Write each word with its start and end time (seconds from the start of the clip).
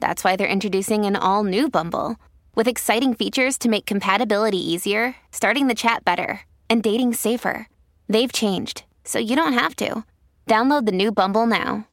that's 0.00 0.22
why 0.24 0.36
they're 0.36 0.46
introducing 0.46 1.04
an 1.04 1.16
all 1.16 1.44
new 1.44 1.68
Bumble 1.68 2.16
with 2.54 2.68
exciting 2.68 3.14
features 3.14 3.58
to 3.58 3.68
make 3.68 3.86
compatibility 3.86 4.58
easier, 4.58 5.14
starting 5.30 5.68
the 5.68 5.74
chat 5.74 6.04
better, 6.04 6.40
and 6.68 6.82
dating 6.82 7.14
safer. 7.14 7.68
They've 8.08 8.32
changed, 8.32 8.84
so 9.04 9.18
you 9.18 9.36
don't 9.36 9.52
have 9.52 9.76
to. 9.76 10.04
Download 10.46 10.86
the 10.86 10.92
new 10.92 11.12
Bumble 11.12 11.46
now. 11.46 11.86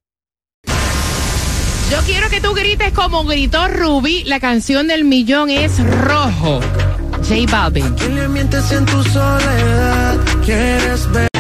Yo 1.90 2.00
quiero 2.06 2.30
que 2.30 2.42
tú 2.42 2.56
grites 2.56 2.92
como 2.94 3.24
gritó 3.24 3.68
Ruby. 3.68 4.24
La 4.24 4.40
canción 4.40 4.88
del 4.88 5.04
millón 5.04 5.50
es 5.50 5.80
Rojo. 5.80 6.60
J 7.22 7.46
Balvin. 7.52 7.96
¿Quién 7.96 8.16
le 8.16 8.28
mientes 8.30 8.72
en 8.72 8.86
tu 8.86 9.04
soledad? 9.04 10.18
¿Quieres 10.44 11.12
ver? 11.12 11.33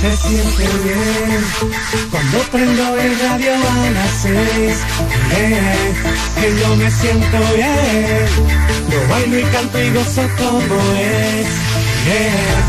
Se 0.00 0.16
siente 0.16 0.66
bien 0.82 1.44
cuando 2.10 2.38
prendo 2.50 2.96
el 2.96 3.20
radio 3.20 3.52
a 3.52 3.90
las 3.90 4.10
seis. 4.22 4.78
Que 6.40 6.58
yo 6.58 6.76
me 6.76 6.90
siento 6.90 7.38
bien. 7.54 8.26
Yo 8.90 9.08
bailo 9.10 9.38
y 9.40 9.42
canto 9.42 9.78
y 9.78 9.90
gozo 9.90 10.22
como 10.38 10.80
es. 10.96 11.46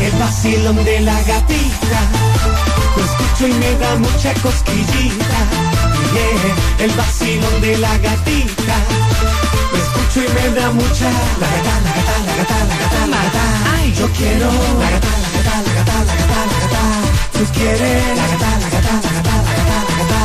El 0.00 0.12
vacilón 0.18 0.84
de 0.84 1.00
la 1.00 1.14
gatita. 1.22 2.00
Lo 2.96 3.02
escucho 3.02 3.48
y 3.48 3.52
me 3.54 3.78
da 3.78 3.96
mucha 3.96 4.34
cosquillita. 4.34 5.38
El 6.80 6.90
vacilón 6.90 7.60
de 7.62 7.78
la 7.78 7.96
gatita. 7.96 8.76
Lo 9.72 9.78
escucho 9.78 10.20
y 10.20 10.34
me 10.34 10.60
da 10.60 10.70
mucha. 10.70 11.10
La 11.40 11.48
gata, 11.48 12.24
la 12.26 12.36
la 12.36 12.41
Tú 17.62 17.68
quieres. 17.68 18.16
La 18.16 18.26
gata, 18.26 18.58
la 18.58 18.68
gata, 18.70 18.92
la 18.92 19.12
gata, 19.12 19.30
la 19.30 19.54
gata, 19.54 19.84
la 19.88 19.94
gata. 19.98 20.20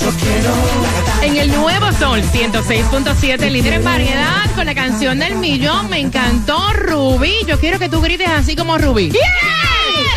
Yo 0.00 0.10
quiero. 0.18 0.50
La 0.82 0.90
gata. 1.00 1.24
En 1.24 1.36
el 1.36 1.52
nuevo 1.52 1.92
Sol 1.92 2.20
106.7, 2.20 3.48
líder 3.48 3.74
en 3.74 3.84
variedad, 3.84 4.50
con 4.56 4.66
la 4.66 4.74
canción 4.74 5.20
del 5.20 5.36
millón. 5.36 5.88
Me 5.88 6.00
encantó 6.00 6.72
Ruby. 6.72 7.44
Yo 7.46 7.60
quiero 7.60 7.78
que 7.78 7.88
tú 7.88 8.00
grites 8.00 8.28
así 8.28 8.56
como 8.56 8.76
Ruby. 8.76 9.12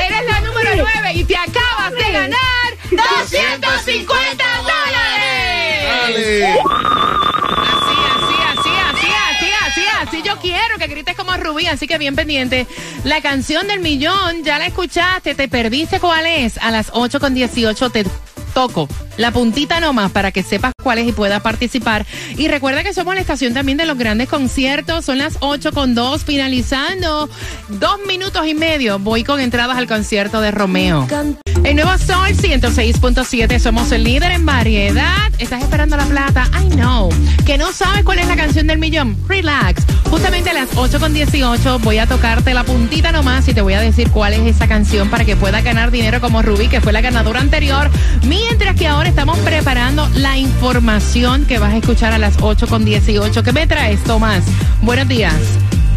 Eres 0.04 0.26
la 0.28 0.42
número 0.42 0.72
9 0.78 1.14
y 1.14 1.24
te 1.26 1.38
acabas 1.38 1.92
de 1.92 2.12
ganar 2.12 2.40
250 2.90 4.44
dólares. 4.64 5.86
Así, 6.06 6.42
quiero 10.44 10.77
que 10.77 10.88
grites 10.88 11.16
como 11.16 11.36
Rubí, 11.38 11.67
así 11.67 11.88
que 11.88 11.97
bien 11.97 12.16
pendiente. 12.16 12.67
La 13.05 13.22
canción 13.22 13.66
del 13.66 13.80
millón, 13.80 14.44
ya 14.44 14.59
la 14.59 14.67
escuchaste, 14.67 15.33
te 15.36 15.47
perdiste 15.47 16.02
cuál 16.02 16.25
es. 16.25 16.58
A 16.58 16.69
las 16.69 16.91
8 16.94 17.19
con 17.22 17.33
18 17.33 17.89
te 17.89 18.05
toco 18.53 18.88
la 19.17 19.31
puntita 19.31 19.80
nomás 19.80 20.11
para 20.11 20.31
que 20.31 20.44
sepas 20.44 20.73
cuál 20.81 21.00
es 21.00 21.08
y 21.08 21.11
puedas 21.11 21.42
participar. 21.42 22.06
Y 22.38 22.47
recuerda 22.47 22.83
que 22.83 22.94
somos 22.94 23.16
la 23.16 23.22
estación 23.22 23.53
también 23.53 23.78
de 23.78 23.86
los 23.86 23.97
grandes 23.97 24.30
conciertos. 24.30 25.05
Son 25.05 25.17
las 25.17 25.38
8 25.39 25.72
con 25.72 25.95
2, 25.95 26.23
finalizando 26.23 27.30
dos 27.70 28.00
minutos 28.08 28.45
y 28.47 28.53
medio. 28.53 29.00
Voy 29.00 29.23
con 29.23 29.39
entradas 29.39 29.78
al 29.78 29.88
concierto 29.88 30.42
de 30.42 30.52
Romeo. 30.52 31.08
El 31.64 31.76
nuevo 31.77 31.98
Sol 31.98 32.27
106.7, 32.27 33.58
somos 33.58 33.92
el 33.93 34.04
líder 34.04 34.32
en 34.33 34.45
variedad. 34.45 35.32
¿Estás 35.39 35.64
esperando 35.64 35.95
la 35.95 36.05
plata? 36.05 36.49
I 36.61 36.70
know. 36.76 37.09
¿Que 37.45 37.58
no 37.58 37.71
sabes 37.71 38.04
cuál 38.04 38.20
es 38.20 38.27
la 38.27 38.36
canción 38.36 38.67
del 38.67 38.80
millón? 38.80 39.17
Relax. 39.30 39.83
Justamente 40.09 40.49
a 40.49 40.54
las 40.54 40.70
8 40.76 40.99
con 40.99 41.14
18 41.14 41.80
voy 41.80 41.98
a 41.98 42.05
tocarte 42.05 42.54
la 42.54 42.64
puntita 42.64 43.11
nomás 43.11 43.48
y 43.48 43.54
te 43.54 43.61
voy 43.61 43.73
a 43.73 43.82
decir 43.82 44.11
cuál 44.11 44.33
es 44.33 44.42
esa 44.42 44.67
canción 44.67 45.09
para 45.09 45.26
que 45.26 45.36
puedas 45.36 45.64
ganar 45.64 45.89
dinero 45.89 46.20
como 46.21 46.42
Rubí, 46.42 46.67
que 46.67 46.82
fue 46.82 46.92
la 46.92 47.02
ganadora 47.02 47.39
anterior. 47.39 47.89
Mientras 48.27 48.76
que 48.76 48.88
ahora 48.88 49.02
estamos 49.08 49.37
preparando 49.39 50.08
la 50.15 50.37
información 50.37 51.45
que 51.45 51.59
vas 51.59 51.73
a 51.73 51.77
escuchar 51.77 52.14
a 52.14 52.17
las 52.17 52.36
8 52.41 52.67
con 52.67 52.86
18. 52.86 53.43
¿Qué 53.43 53.52
me 53.52 53.67
traes, 53.67 54.03
Tomás? 54.03 54.43
Buenos 54.81 55.08
días. 55.08 55.36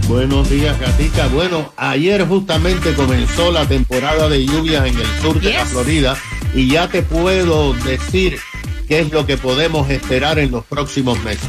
Buenos 0.08 0.48
días, 0.48 0.78
Gatica. 0.78 1.26
Bueno, 1.28 1.72
ayer 1.76 2.26
justamente 2.26 2.94
comenzó 2.94 3.50
la 3.50 3.66
temporada 3.66 4.28
de 4.28 4.46
lluvias 4.46 4.86
en 4.86 4.98
el 4.98 5.06
sur 5.20 5.40
de 5.40 5.52
la. 5.52 5.64
Florida 5.64 6.16
y 6.54 6.68
ya 6.68 6.88
te 6.88 7.02
puedo 7.02 7.74
decir 7.74 8.38
qué 8.88 9.00
es 9.00 9.12
lo 9.12 9.26
que 9.26 9.36
podemos 9.36 9.90
esperar 9.90 10.38
en 10.38 10.50
los 10.50 10.64
próximos 10.64 11.22
meses. 11.22 11.48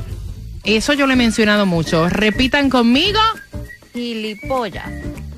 Eso 0.65 0.93
yo 0.93 1.05
lo 1.05 1.13
he 1.13 1.15
mencionado 1.15 1.65
mucho. 1.65 2.09
Repitan 2.09 2.69
conmigo. 2.69 3.19
Gilipollas. 3.93 4.89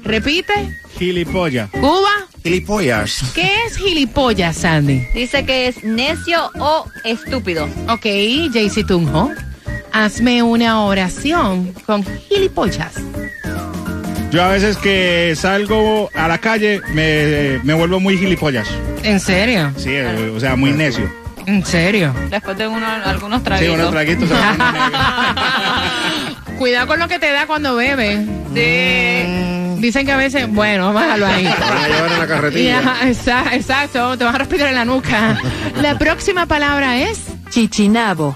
Repite. 0.03 0.53
Gilipollas. 0.97 1.69
Cuba. 1.71 2.09
Gilipollas. 2.43 3.23
¿Qué 3.35 3.49
es 3.65 3.77
gilipollas, 3.77 4.57
Sandy? 4.57 5.05
Dice 5.13 5.45
que 5.45 5.67
es 5.67 5.83
necio 5.83 6.49
o 6.59 6.85
estúpido. 7.03 7.65
Ok, 7.89 8.05
Jaycee 8.53 8.85
Tunjo. 8.85 9.31
Hazme 9.91 10.43
una 10.43 10.83
oración 10.83 11.73
con 11.85 12.03
gilipollas. 12.03 12.93
Yo 14.31 14.43
a 14.43 14.49
veces 14.49 14.77
que 14.77 15.33
salgo 15.35 16.09
a 16.13 16.27
la 16.27 16.37
calle 16.37 16.81
me, 16.93 17.59
me 17.63 17.73
vuelvo 17.73 17.99
muy 17.99 18.17
gilipollas. 18.17 18.67
¿En 19.03 19.19
serio? 19.19 19.71
Sí, 19.77 19.89
eh, 19.91 20.31
o 20.35 20.39
sea, 20.39 20.55
muy 20.55 20.71
necio. 20.71 21.09
¿En 21.47 21.65
serio? 21.65 22.13
Después 22.29 22.57
de 22.57 22.67
uno, 22.67 22.85
algunos 22.85 23.39
Sí, 23.39 23.45
traguitos. 23.45 23.75
unos 23.75 23.91
traguitos. 23.91 24.29
Cuidado 26.57 26.87
con 26.87 26.99
lo 26.99 27.07
que 27.07 27.19
te 27.19 27.31
da 27.31 27.47
cuando 27.47 27.75
bebes. 27.75 28.19
Sí. 28.53 29.79
Dicen 29.81 30.05
que 30.05 30.11
a 30.11 30.17
veces, 30.17 30.51
bueno, 30.51 30.91
bájalo 30.91 31.25
ahí. 31.25 31.45
van 31.59 31.77
a 31.77 31.87
llevar 31.87 32.11
en 32.11 32.19
la 32.19 32.27
carretilla. 32.27 32.81
Ya, 32.81 32.99
exacto, 33.55 34.17
te 34.17 34.25
vas 34.25 34.35
a 34.35 34.39
respirar 34.39 34.67
en 34.69 34.75
la 34.75 34.83
nuca. 34.85 35.39
La 35.81 35.97
próxima 35.97 36.45
palabra 36.47 36.97
es 36.99 37.19
Chichinabo. 37.49 38.35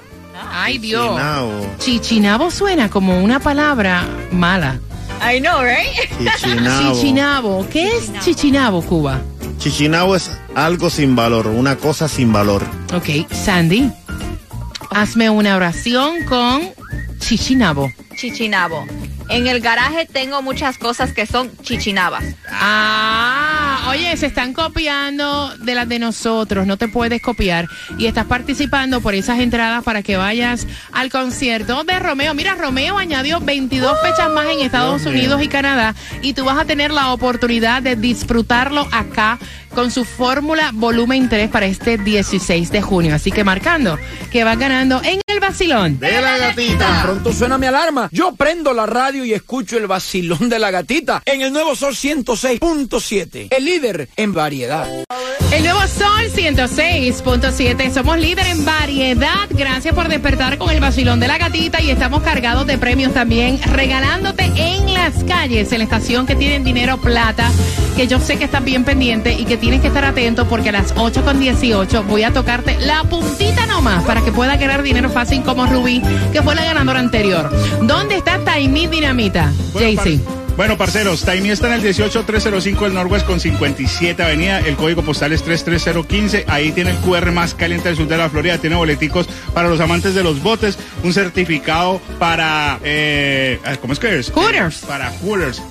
Ay, 0.53 0.77
Dios. 0.77 1.05
Chichinabo. 1.09 1.75
Chichinabo 1.79 2.50
suena 2.51 2.89
como 2.89 3.21
una 3.21 3.39
palabra 3.41 4.03
mala. 4.31 4.79
I 5.21 5.39
know, 5.41 5.61
right? 5.61 6.09
Chichinabo. 6.39 6.94
Chichinabo. 6.94 7.67
¿Qué 7.69 7.88
es 7.97 8.13
chichinabo, 8.21 8.81
Cuba? 8.83 9.19
Chichinabo 9.59 10.16
es 10.16 10.31
algo 10.56 10.89
sin 10.89 11.16
valor, 11.16 11.47
una 11.47 11.75
cosa 11.75 12.07
sin 12.07 12.31
valor. 12.34 12.63
Ok, 12.94 13.31
Sandy. 13.31 13.91
Hazme 14.89 15.29
una 15.29 15.56
oración 15.56 16.25
con 16.25 16.62
chichinabo. 17.19 17.91
Chichinabo. 18.16 18.85
En 19.29 19.47
el 19.47 19.62
garaje 19.62 20.06
tengo 20.06 20.42
muchas 20.42 20.77
cosas 20.77 21.13
que 21.13 21.25
son 21.25 21.50
chichinabas. 21.62 22.25
Ah, 22.50 23.61
oye, 23.89 24.16
se 24.18 24.25
están 24.25 24.54
copiando 24.54 25.56
de 25.57 25.75
las 25.75 25.88
de 25.88 26.00
nosotros, 26.00 26.68
no 26.68 26.78
te 26.78 26.88
puedes 26.88 27.22
copiar. 27.22 27.68
Y 27.98 28.06
estás 28.06 28.25
participando 28.25 29.01
por 29.01 29.13
esas 29.16 29.39
entradas 29.39 29.83
para 29.83 30.04
que 30.04 30.18
vayas 30.18 30.68
al 30.92 31.10
concierto 31.10 31.83
de 31.83 32.00
Romeo. 32.00 32.33
Mira, 32.33 32.56
Romeo 32.56 32.98
añadió 32.98 33.39
22 33.39 33.98
fechas 34.01 34.30
más 34.31 34.45
en 34.48 34.62
Estados 34.62 35.01
Dios 35.01 35.13
mío. 35.13 35.24
Unidos 35.24 35.44
y 35.44 35.48
Canadá 35.48 35.95
y 36.22 36.33
tú 36.33 36.45
vas 36.45 36.60
a 36.60 36.66
tener 36.66 36.92
la 36.92 37.13
oportunidad 37.13 37.81
de 37.81 37.95
disfrutarlo 37.95 38.88
acá 38.92 39.39
con 39.74 39.92
su 39.92 40.04
fórmula 40.04 40.72
volumen 40.74 41.30
3 41.30 41.50
para 41.50 41.66
este 41.66 41.98
16 41.98 42.72
de 42.72 42.81
junio. 42.81 43.16
Así 43.16 43.31
que 43.31 43.44
marcando 43.44 43.98
que 44.31 44.44
vas 44.44 44.57
ganando 44.57 45.01
en 45.04 45.19
El 45.31 45.39
vacilón. 45.39 45.98
De 45.98 46.22
la 46.22 46.38
gatita. 46.38 47.04
Pronto 47.04 47.31
suena 47.31 47.57
mi 47.57 47.66
alarma. 47.66 48.10
Yo 48.12 48.36
prendo 48.36 48.74
la 48.74 48.86
radio 48.86 49.24
y 49.24 49.33
escucho 49.33 49.78
el 49.78 49.88
vacilón 49.88 50.50
de 50.50 50.60
la 50.60 50.72
gatita 50.72 51.22
en 51.25 51.42
el 51.42 51.54
nuevo 51.54 51.74
Sol 51.74 51.94
106.7. 51.94 53.48
El 53.50 53.63
líder 53.63 54.10
en 54.18 54.33
variedad. 54.33 54.89
El 55.54 55.63
nuevo 55.63 55.80
Sol 55.88 56.30
106.7. 56.36 57.94
Somos 57.94 58.18
líder 58.18 58.45
en 58.48 58.66
variedad. 58.66 59.48
Gracias 59.51 59.95
por 59.95 60.10
despertar 60.10 60.57
con 60.57 60.69
el 60.69 60.81
vacilón 60.81 61.22
de 61.22 61.30
la 61.30 61.38
gatita 61.38 61.81
y 61.81 61.92
estamos 61.92 62.24
cargados 62.24 62.68
de 62.68 62.77
premios 62.77 63.13
también, 63.13 63.62
regalándote 63.62 64.51
en 64.56 64.94
las 64.94 65.24
calles, 65.24 65.72
en 65.72 65.80
la 65.80 65.84
estación 65.86 66.25
que 66.25 66.36
tienen 66.36 66.66
dinero 66.66 67.00
plata, 67.00 67.50
que 67.95 68.07
yo 68.07 68.19
sé 68.19 68.38
que 68.38 68.45
estás 68.45 68.63
bien 68.63 68.84
pendiente 68.84 69.34
y 69.34 69.45
que 69.45 69.56
tienes 69.56 69.81
que 69.81 69.88
estar 69.88 70.04
atento 70.04 70.48
porque 70.48 70.69
a 70.69 70.74
las 70.74 70.94
8.18 70.95 72.06
voy 72.06 72.24
a 72.24 72.34
tocarte 72.34 72.77
la 72.80 73.04
puntita 73.06 73.66
nomás 73.66 74.04
para 74.04 74.22
que 74.22 74.31
pueda 74.31 74.57
ganar 74.57 74.84
dinero 74.84 75.10
fácil 75.10 75.20
como 75.45 75.68
Rubí, 75.68 76.01
que 76.33 76.41
fue 76.41 76.56
la 76.56 76.63
ganadora 76.63 77.00
anterior. 77.00 77.51
¿Dónde 77.83 78.15
está 78.15 78.39
Taimí 78.44 78.88
Dinamita? 78.88 79.51
Bueno, 79.71 80.01
Jaycee. 80.01 80.19
Bueno, 80.57 80.77
parceros, 80.77 81.21
Taimí 81.23 81.50
está 81.50 81.68
en 81.68 81.73
el 81.73 81.81
18305 81.81 82.85
del 82.85 82.94
Norwest 82.95 83.25
con 83.25 83.39
57 83.39 84.21
Avenida. 84.21 84.59
El 84.59 84.75
código 84.75 85.03
postal 85.03 85.31
es 85.31 85.44
33015. 85.44 86.45
Ahí 86.47 86.71
tiene 86.71 86.91
el 86.91 86.97
QR 86.97 87.31
más 87.31 87.53
caliente 87.53 87.89
del 87.89 87.97
sur 87.97 88.07
de 88.07 88.18
la 88.18 88.29
Florida. 88.29 88.57
Tiene 88.57 88.75
boleticos 88.75 89.27
para 89.53 89.69
los 89.69 89.79
amantes 89.79 90.15
de 90.15 90.23
los 90.23 90.41
botes. 90.41 90.77
Un 91.03 91.13
certificado 91.13 92.01
para. 92.19 92.79
Eh, 92.83 93.59
¿Cómo 93.79 93.94
es 93.94 94.00
que 94.00 94.19
es? 94.19 94.31
Hooters. 94.31 94.83
Eh, 94.83 94.85
para 94.88 95.12
Hooters. 95.12 95.62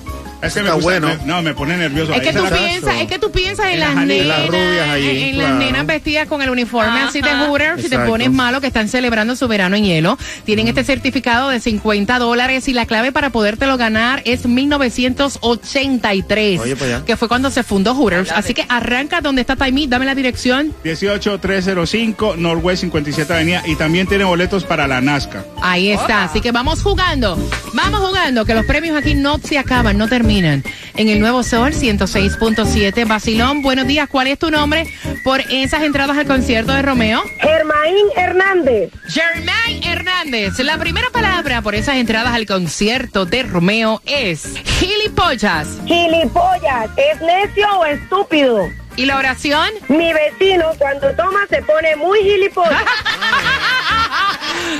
Es 0.41 0.53
que 0.53 0.61
me 0.61 0.67
Está 0.69 0.75
gusta- 0.75 0.99
bueno. 0.99 1.07
me- 1.07 1.17
no, 1.25 1.41
me 1.41 1.53
pone 1.53 1.77
nervioso. 1.77 2.11
Es 2.13 2.19
Ahí 2.19 2.25
que 2.27 2.33
tú 2.33 2.43
piensas, 2.49 2.95
es 3.01 3.07
que 3.07 3.19
tú 3.19 3.31
piensas 3.31 3.65
en, 3.67 3.73
En 3.73 3.79
las 3.79 3.95
las 3.95 4.05
nenas, 4.07 4.27
las 4.27 4.47
rubias 4.47 4.89
allí, 4.89 5.09
en, 5.09 5.17
en 5.29 5.37
las 5.37 5.51
nenas 5.53 5.85
vestidas 5.85 6.27
con 6.27 6.41
el 6.41 6.49
uniforme 6.49 6.99
así 7.01 7.21
de 7.21 7.29
Ajá. 7.29 7.45
Hooters 7.47 7.85
y 7.85 7.89
te 7.89 7.99
pones 7.99 8.31
malo 8.31 8.59
que 8.59 8.67
están 8.67 8.89
celebrando 8.89 9.35
su 9.35 9.47
verano 9.47 9.75
en 9.75 9.83
hielo. 9.85 10.17
Tienen 10.45 10.67
este 10.67 10.83
certificado 10.83 11.49
de 11.49 11.59
50 11.59 12.17
dólares 12.19 12.67
y 12.67 12.73
la 12.73 12.85
clave 12.87 13.11
para 13.11 13.29
podértelo 13.29 13.77
ganar 13.77 14.21
es 14.25 14.45
1983, 14.45 16.59
Oye, 16.59 16.75
para 16.75 16.95
allá. 16.97 17.05
que 17.05 17.15
fue 17.17 17.27
cuando 17.27 17.51
se 17.51 17.63
fundó 17.63 17.93
Hooters. 17.93 18.31
Así 18.31 18.53
que 18.53 18.65
arranca 18.67 19.21
donde 19.21 19.41
está 19.41 19.55
Taimí, 19.55 19.87
dame 19.87 20.05
la 20.05 20.15
dirección. 20.15 20.73
18305 20.83 22.35
Norwest 22.37 22.81
57 22.81 23.33
Avenida. 23.33 23.61
Y 23.65 23.75
también 23.75 24.07
tiene 24.07 24.23
boletos 24.23 24.63
para 24.63 24.87
la 24.87 25.01
Nazca. 25.01 25.45
Ahí 25.61 25.91
está, 25.91 26.23
así 26.23 26.41
que 26.41 26.51
vamos 26.51 26.81
jugando, 26.81 27.37
vamos 27.73 27.99
jugando, 28.01 28.45
que 28.45 28.53
los 28.55 28.65
premios 28.65 28.97
aquí 28.97 29.13
no 29.13 29.37
se 29.37 29.57
acaban, 29.59 29.97
no 29.97 30.07
terminan. 30.07 30.30
En 30.31 30.63
el 31.09 31.19
Nuevo 31.19 31.43
Sol 31.43 31.73
106.7, 31.73 33.05
Basilón, 33.05 33.61
buenos 33.61 33.85
días, 33.85 34.07
¿cuál 34.07 34.27
es 34.27 34.39
tu 34.39 34.49
nombre 34.49 34.87
por 35.25 35.41
esas 35.41 35.83
entradas 35.83 36.17
al 36.17 36.25
concierto 36.25 36.71
de 36.71 36.81
Romeo? 36.81 37.21
Germaín 37.41 38.05
Hernández. 38.15 38.93
Germain 39.09 39.83
Hernández, 39.83 40.57
la 40.59 40.77
primera 40.77 41.09
palabra 41.09 41.61
por 41.61 41.75
esas 41.75 41.95
entradas 41.95 42.33
al 42.33 42.45
concierto 42.45 43.25
de 43.25 43.43
Romeo 43.43 44.01
es 44.05 44.53
gilipollas. 44.79 45.67
Gilipollas. 45.85 46.89
¿Es 46.95 47.19
necio 47.19 47.67
o 47.79 47.85
estúpido? 47.85 48.69
¿Y 48.95 49.07
la 49.07 49.17
oración? 49.17 49.69
Mi 49.89 50.13
vecino 50.13 50.67
cuando 50.77 51.13
toma 51.13 51.41
se 51.49 51.61
pone 51.63 51.97
muy 51.97 52.19
gilipollas. 52.21 52.83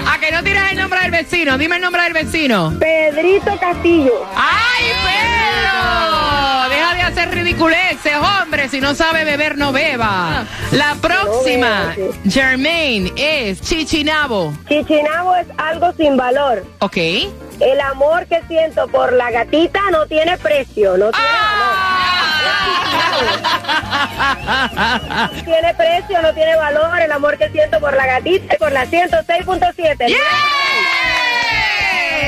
¿A 0.07 0.19
que 0.19 0.31
no 0.31 0.43
tiras 0.43 0.71
el 0.71 0.77
nombre 0.77 0.99
del 1.01 1.11
vecino? 1.11 1.57
Dime 1.57 1.75
el 1.75 1.81
nombre 1.81 2.03
del 2.03 2.13
vecino. 2.13 2.73
Pedrito 2.79 3.57
Castillo. 3.59 4.25
¡Ay, 4.35 4.85
Pedro! 5.05 6.69
Deja 6.69 6.95
de 6.95 7.01
hacer 7.01 7.31
ridiculeces, 7.31 8.13
hombre. 8.15 8.69
Si 8.69 8.79
no 8.79 8.95
sabe 8.95 9.25
beber, 9.25 9.57
no 9.57 9.71
beba. 9.71 10.45
La 10.71 10.95
próxima, 10.95 11.95
Germain, 12.27 13.11
es 13.15 13.61
Chichinabo. 13.61 14.53
Chichinabo 14.67 15.35
es 15.35 15.47
algo 15.57 15.91
sin 15.93 16.15
valor. 16.17 16.65
¿Ok? 16.79 16.97
El 16.97 17.79
amor 17.91 18.25
que 18.27 18.41
siento 18.47 18.88
por 18.88 19.13
la 19.13 19.29
gatita 19.31 19.81
no 19.91 20.05
tiene 20.07 20.38
precio, 20.38 20.97
no 20.97 21.11
tiene 21.11 21.27
valor. 21.27 22.00
Tiene 25.45 25.73
precio, 25.75 26.21
no 26.21 26.33
tiene 26.33 26.55
valor 26.55 26.99
el 26.99 27.11
amor 27.11 27.38
que 27.38 27.49
siento 27.49 27.79
por 27.79 27.95
la 27.95 28.05
gatita 28.05 28.55
y 28.55 28.57
por 28.57 28.71
la 28.71 28.85
106.7. 28.85 30.15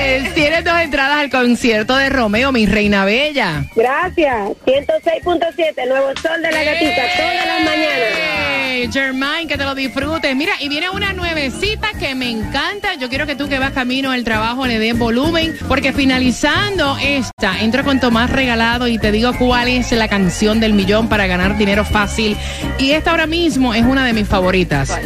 Yes. 0.03 0.33
Tienes 0.33 0.65
dos 0.65 0.77
entradas 0.79 1.17
al 1.17 1.29
concierto 1.29 1.95
de 1.95 2.09
Romeo, 2.09 2.51
mi 2.51 2.65
reina 2.65 3.05
bella. 3.05 3.65
Gracias. 3.75 4.49
106.7, 4.65 5.87
Nuevo 5.87 6.07
Sol 6.21 6.41
de 6.41 6.51
la 6.51 6.63
Gatita, 6.63 7.01
todas 7.15 7.45
las 7.45 7.63
mañanas. 7.63 8.91
Germain, 8.91 9.47
que 9.47 9.57
te 9.57 9.63
lo 9.63 9.75
disfrutes. 9.75 10.35
Mira, 10.35 10.53
y 10.59 10.67
viene 10.67 10.89
una 10.89 11.13
nuevecita 11.13 11.91
que 11.97 12.15
me 12.15 12.29
encanta. 12.29 12.95
Yo 12.95 13.07
quiero 13.07 13.25
que 13.25 13.35
tú 13.35 13.47
que 13.47 13.59
vas 13.59 13.71
camino 13.71 14.11
al 14.11 14.25
trabajo 14.25 14.67
le 14.67 14.77
des 14.77 14.97
volumen, 14.97 15.55
porque 15.67 15.93
finalizando 15.93 16.97
esta, 17.01 17.61
entro 17.61 17.85
con 17.85 18.01
Tomás 18.01 18.29
Regalado 18.29 18.87
y 18.87 18.97
te 18.97 19.11
digo 19.11 19.31
cuál 19.37 19.69
es 19.69 19.91
la 19.93 20.09
canción 20.09 20.59
del 20.59 20.73
millón 20.73 21.07
para 21.07 21.27
ganar 21.27 21.57
dinero 21.57 21.85
fácil. 21.85 22.35
Y 22.77 22.91
esta 22.91 23.11
ahora 23.11 23.27
mismo 23.27 23.73
es 23.73 23.83
una 23.83 24.05
de 24.05 24.11
mis 24.11 24.27
favoritas. 24.27 24.99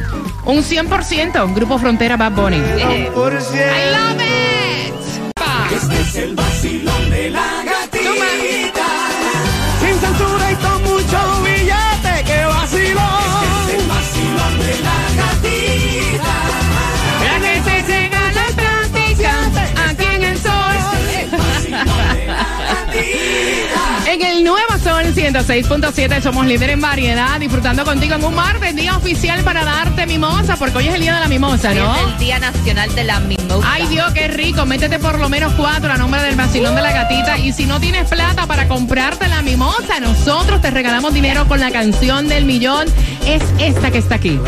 Un 0.46 0.64
100%, 0.64 1.54
Grupo 1.54 1.78
Frontera 1.78 2.18
Bad 2.18 2.32
Bunny. 2.32 2.58
I 2.58 3.10
love 3.12 4.22
it. 4.22 4.47
106.7 25.45 26.19
somos 26.19 26.48
líder 26.48 26.72
en 26.72 26.81
variedad, 26.81 27.39
disfrutando 27.39 27.86
contigo 27.86 28.16
en 28.16 28.24
un 28.24 28.34
martes, 28.34 28.75
día 28.75 28.98
oficial 28.98 29.44
para 29.44 29.63
darte 29.63 30.07
mimosa, 30.07 30.56
porque 30.57 30.80
hoy 30.80 30.88
es 30.88 30.95
el 30.95 31.01
día 31.01 31.13
de 31.13 31.19
la 31.19 31.28
mimosa, 31.28 31.75
¿no? 31.75 31.95
Es 31.95 32.01
el 32.01 32.18
Día 32.18 32.39
Nacional 32.39 32.95
de 32.95 33.04
la 33.04 33.19
Mimosa. 33.19 33.72
Ay 33.72 33.86
Dios, 33.86 34.12
qué 34.13 34.30
rico, 34.30 34.66
métete 34.66 34.98
por 34.98 35.19
lo 35.19 35.30
menos 35.30 35.54
cuatro 35.54 35.94
a 35.94 35.98
nombre 35.98 36.24
del 36.24 36.36
vacilón 36.36 36.74
de 36.75 36.81
la 36.81 36.92
gatita 36.92 37.38
y 37.38 37.54
si 37.54 37.68
no 37.68 37.80
tienes 37.80 38.10
plata 38.10 38.48
para 38.48 38.68
comprarte 38.68 39.28
la 39.28 39.44
mimosa, 39.44 40.00
nosotros 40.00 40.60
te 40.60 40.72
regalamos 40.72 41.13
dinero 41.13 41.48
con 41.48 41.60
la 41.60 41.69
canción 41.69 42.28
del 42.28 42.45
millón, 42.45 42.88
es 43.28 43.44
esta 43.60 43.92
que 43.92 44.00
está 44.00 44.16
aquí. 44.16 44.40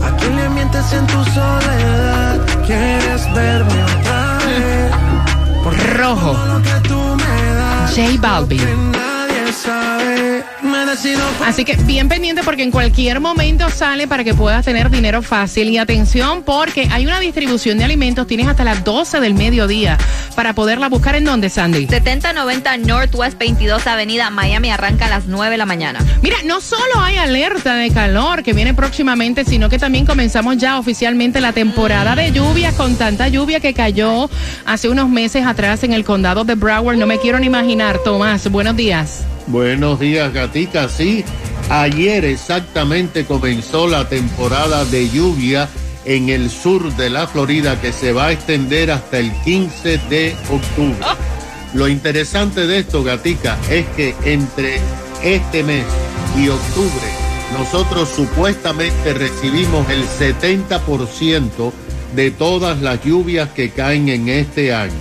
¿A 0.00 0.16
quién 0.16 0.36
le 0.36 0.48
mientes 0.50 0.92
en 0.92 1.04
tu 1.08 1.24
soledad? 1.24 2.46
¿Quieres 2.64 3.34
verme 3.34 3.82
otra 3.82 4.38
vez? 4.46 5.94
Rojo, 5.96 6.36
J 7.92 8.20
Balvin. 8.20 9.13
Así 11.44 11.64
que 11.64 11.76
bien 11.76 12.08
pendiente 12.08 12.42
porque 12.44 12.62
en 12.62 12.70
cualquier 12.70 13.20
momento 13.20 13.68
sale 13.68 14.06
para 14.06 14.24
que 14.24 14.32
puedas 14.32 14.64
tener 14.64 14.90
dinero 14.90 15.22
fácil. 15.22 15.68
Y 15.68 15.78
atención 15.78 16.42
porque 16.42 16.88
hay 16.90 17.06
una 17.06 17.20
distribución 17.20 17.78
de 17.78 17.84
alimentos, 17.84 18.26
tienes 18.26 18.46
hasta 18.46 18.64
las 18.64 18.84
12 18.84 19.20
del 19.20 19.34
mediodía 19.34 19.98
para 20.36 20.52
poderla 20.52 20.88
buscar 20.88 21.16
en 21.16 21.24
dónde, 21.24 21.50
Sandy. 21.50 21.86
7090 21.88 22.76
Northwest 22.78 23.38
22 23.38 23.86
Avenida 23.86 24.30
Miami 24.30 24.70
arranca 24.70 25.06
a 25.06 25.10
las 25.10 25.26
9 25.26 25.50
de 25.50 25.58
la 25.58 25.66
mañana. 25.66 26.00
Mira, 26.22 26.36
no 26.44 26.60
solo 26.60 27.00
hay 27.00 27.16
alerta 27.16 27.74
de 27.74 27.90
calor 27.90 28.42
que 28.42 28.52
viene 28.52 28.72
próximamente, 28.72 29.44
sino 29.44 29.68
que 29.68 29.78
también 29.78 30.06
comenzamos 30.06 30.56
ya 30.56 30.78
oficialmente 30.78 31.40
la 31.40 31.52
temporada 31.52 32.14
de 32.14 32.32
lluvias 32.32 32.74
con 32.74 32.96
tanta 32.96 33.28
lluvia 33.28 33.60
que 33.60 33.74
cayó 33.74 34.30
hace 34.64 34.88
unos 34.88 35.08
meses 35.08 35.44
atrás 35.44 35.82
en 35.84 35.92
el 35.92 36.04
condado 36.04 36.44
de 36.44 36.54
Broward. 36.54 36.96
No 36.96 37.06
me 37.06 37.18
quiero 37.18 37.38
ni 37.38 37.46
imaginar. 37.46 37.98
Tomás, 38.04 38.50
buenos 38.50 38.76
días. 38.76 39.24
Buenos 39.46 40.00
días, 40.00 40.32
Gatica. 40.32 40.88
Sí, 40.88 41.24
ayer 41.68 42.24
exactamente 42.24 43.26
comenzó 43.26 43.86
la 43.86 44.08
temporada 44.08 44.84
de 44.86 45.10
lluvia 45.10 45.68
en 46.06 46.30
el 46.30 46.50
sur 46.50 46.94
de 46.96 47.10
la 47.10 47.26
Florida 47.26 47.80
que 47.80 47.92
se 47.92 48.12
va 48.12 48.26
a 48.26 48.32
extender 48.32 48.90
hasta 48.90 49.18
el 49.18 49.32
15 49.44 49.98
de 50.08 50.34
octubre. 50.50 51.06
Lo 51.74 51.88
interesante 51.88 52.66
de 52.66 52.78
esto, 52.78 53.02
Gatica, 53.02 53.58
es 53.70 53.86
que 53.96 54.14
entre 54.24 54.80
este 55.22 55.62
mes 55.62 55.84
y 56.38 56.48
octubre 56.48 57.24
nosotros 57.58 58.08
supuestamente 58.08 59.14
recibimos 59.14 59.88
el 59.90 60.04
70% 60.04 61.72
de 62.16 62.30
todas 62.30 62.80
las 62.80 63.04
lluvias 63.04 63.50
que 63.50 63.70
caen 63.70 64.08
en 64.08 64.28
este 64.28 64.74
año. 64.74 64.92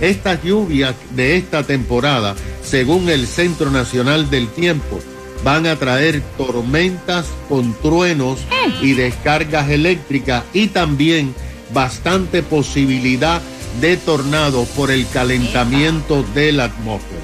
Estas 0.00 0.42
lluvias 0.42 0.94
de 1.10 1.36
esta 1.36 1.62
temporada, 1.62 2.34
según 2.62 3.08
el 3.08 3.26
Centro 3.26 3.70
Nacional 3.70 4.30
del 4.30 4.48
Tiempo, 4.48 5.00
van 5.44 5.66
a 5.66 5.76
traer 5.76 6.22
tormentas 6.38 7.26
con 7.48 7.74
truenos 7.74 8.40
y 8.80 8.92
descargas 8.92 9.70
eléctricas 9.70 10.44
y 10.52 10.68
también 10.68 11.34
bastante 11.72 12.42
posibilidad 12.42 13.40
de 13.80 13.96
tornados 13.96 14.68
por 14.68 14.90
el 14.90 15.08
calentamiento 15.08 16.24
de 16.34 16.52
la 16.52 16.64
atmósfera. 16.64 17.20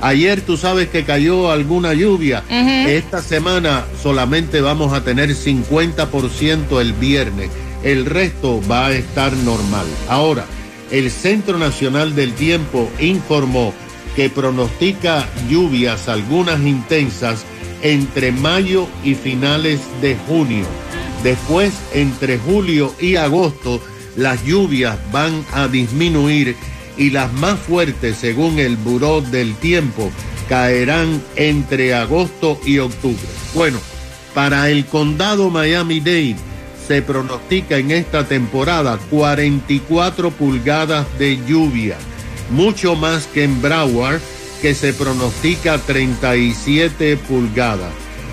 Ayer 0.00 0.40
tú 0.40 0.56
sabes 0.56 0.88
que 0.88 1.04
cayó 1.04 1.50
alguna 1.50 1.92
lluvia. 1.92 2.44
Esta 2.48 3.20
semana 3.20 3.84
solamente 4.00 4.60
vamos 4.60 4.92
a 4.92 5.02
tener 5.02 5.30
50% 5.30 6.80
el 6.80 6.92
viernes. 6.92 7.50
el 7.82 8.06
resto 8.06 8.60
va 8.68 8.86
a 8.86 8.92
estar 8.92 9.32
normal. 9.32 9.86
Ahora, 10.08 10.44
el 10.90 11.10
Centro 11.10 11.58
Nacional 11.58 12.14
del 12.14 12.32
Tiempo 12.32 12.90
informó 12.98 13.72
que 14.18 14.28
pronostica 14.28 15.28
lluvias, 15.48 16.08
algunas 16.08 16.60
intensas, 16.66 17.44
entre 17.82 18.32
mayo 18.32 18.88
y 19.04 19.14
finales 19.14 19.78
de 20.02 20.16
junio. 20.26 20.66
Después, 21.22 21.72
entre 21.94 22.36
julio 22.36 22.92
y 22.98 23.14
agosto, 23.14 23.80
las 24.16 24.44
lluvias 24.44 24.98
van 25.12 25.46
a 25.52 25.68
disminuir 25.68 26.56
y 26.96 27.10
las 27.10 27.32
más 27.34 27.60
fuertes, 27.60 28.16
según 28.16 28.58
el 28.58 28.76
Buró 28.76 29.20
del 29.20 29.54
Tiempo, 29.54 30.10
caerán 30.48 31.22
entre 31.36 31.94
agosto 31.94 32.60
y 32.66 32.78
octubre. 32.78 33.22
Bueno, 33.54 33.78
para 34.34 34.68
el 34.68 34.84
condado 34.86 35.48
Miami-Dade 35.48 36.34
se 36.88 37.02
pronostica 37.02 37.76
en 37.76 37.92
esta 37.92 38.26
temporada 38.26 38.98
44 39.10 40.32
pulgadas 40.32 41.06
de 41.20 41.38
lluvia, 41.46 41.96
mucho 42.50 42.96
más 42.96 43.26
que 43.26 43.44
en 43.44 43.60
Broward, 43.60 44.20
que 44.62 44.74
se 44.74 44.92
pronostica 44.92 45.78
37 45.78 47.16
pulgadas. 47.16 47.92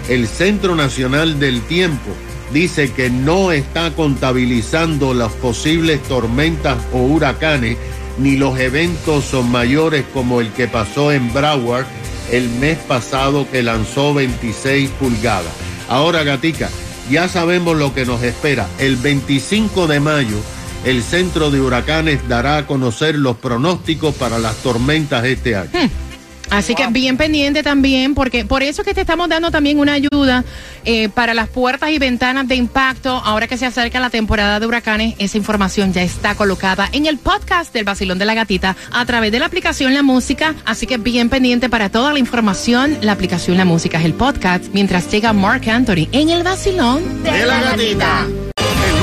El 0.10 0.28
Centro 0.28 0.76
Nacional 0.76 1.40
del 1.40 1.62
Tiempo 1.62 2.12
dice 2.54 2.92
que 2.92 3.10
no 3.10 3.52
está 3.52 3.92
contabilizando 3.92 5.14
las 5.14 5.32
posibles 5.34 6.02
tormentas 6.04 6.78
o 6.94 7.00
huracanes 7.00 7.78
ni 8.18 8.38
los 8.38 8.58
eventos 8.60 9.26
son 9.26 9.52
mayores 9.52 10.06
como 10.14 10.42
el 10.42 10.52
que 10.52 10.68
pasó 10.68 11.12
en 11.12 11.34
Broward 11.34 11.86
el 12.32 12.50
mes 12.50 12.78
pasado 12.78 13.48
que 13.52 13.62
lanzó 13.62 14.14
26 14.14 14.90
pulgadas. 14.92 15.52
Ahora, 15.90 16.24
gatica, 16.24 16.70
ya 17.10 17.28
sabemos 17.28 17.78
lo 17.78 17.94
que 17.94 18.06
nos 18.06 18.24
espera. 18.24 18.68
El 18.80 18.96
25 18.96 19.88
de 19.88 20.00
mayo, 20.00 20.38
el 20.86 21.04
Centro 21.04 21.52
de 21.52 21.60
Huracanes 21.60 22.28
dará 22.28 22.58
a 22.58 22.68
conocer 22.68 23.16
los 23.16 23.38
pronósticos 23.38 24.16
para 24.16 24.40
las 24.40 24.56
tormentas 24.58 25.26
este 25.26 25.56
año. 25.56 25.70
Hmm. 25.74 26.06
Así 26.52 26.76
que 26.76 26.86
bien 26.88 27.18
pendiente 27.18 27.64
también, 27.64 28.14
porque 28.14 28.46
por 28.46 28.62
eso 28.62 28.84
que 28.84 28.94
te 28.94 29.02
estamos 29.02 29.28
dando 29.30 29.50
también 29.50 29.80
una 29.80 29.94
ayuda 29.94 30.44
eh, 30.84 31.10
para 31.10 31.34
las 31.34 31.50
puertas 31.50 31.90
y 31.90 31.98
ventanas 31.98 32.48
de 32.48 32.56
impacto. 32.56 33.10
Ahora 33.10 33.48
que 33.48 33.58
se 33.58 33.66
acerca 33.66 34.00
la 34.00 34.12
temporada 34.12 34.60
de 34.60 34.68
huracanes, 34.68 35.16
esa 35.18 35.38
información 35.38 35.92
ya 35.92 36.04
está 36.04 36.36
colocada 36.36 36.88
en 36.92 37.08
el 37.08 37.18
podcast 37.18 37.74
del 37.74 37.84
Basilón 37.84 38.20
de 38.20 38.26
la 38.26 38.36
Gatita 38.36 38.76
a 38.92 39.06
través 39.06 39.32
de 39.32 39.40
la 39.40 39.48
aplicación 39.48 39.94
La 39.94 40.04
Música. 40.04 40.54
Así 40.66 40.86
que 40.86 40.98
bien 40.98 41.30
pendiente 41.30 41.68
para 41.70 41.90
toda 41.90 42.14
la 42.14 42.20
información. 42.20 42.98
La 43.02 43.14
aplicación 43.14 43.58
La 43.58 43.66
Música 43.66 43.98
es 44.00 44.06
el 44.06 44.14
podcast, 44.14 44.66
mientras 44.72 45.12
llega 45.12 45.34
Mark 45.34 45.68
Anthony 45.68 46.08
en 46.12 46.30
el 46.30 46.44
Basilón 46.44 47.24
de, 47.24 47.46
la, 47.46 47.62
gatita. 47.62 48.28